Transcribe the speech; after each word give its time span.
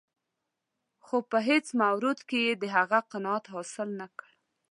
خو 1.05 1.17
په 1.29 1.37
هېڅ 1.49 1.65
مورد 1.81 2.19
کې 2.29 2.39
یې 2.45 2.53
د 2.61 2.63
هغه 2.75 2.99
قناعت 3.11 3.45
حاصل 3.53 3.89
نه 3.99 4.07
کړ. 4.17 4.29